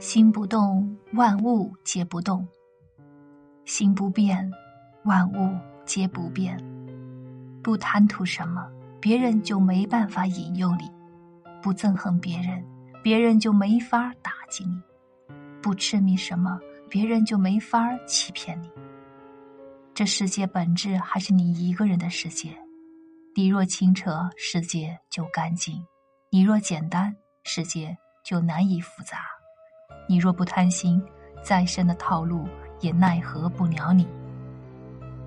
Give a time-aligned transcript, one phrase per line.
[0.00, 2.46] 心不动，万物皆不动；
[3.64, 4.48] 心不变，
[5.04, 6.56] 万物皆不变。
[7.64, 8.70] 不贪图什么，
[9.00, 10.86] 别人就没办法引诱你；
[11.60, 12.64] 不憎恨别人，
[13.02, 14.80] 别人就没法打击你；
[15.60, 18.70] 不痴迷什么，别人就没法欺骗你。
[19.94, 22.56] 这世界本质还是你一个人的世界。
[23.34, 25.82] 你若清澈，世界就干净；
[26.30, 29.18] 你若简单，世界就难以复杂。
[30.08, 31.00] 你若不贪心，
[31.42, 32.48] 再深的套路
[32.80, 34.08] 也奈何不了你。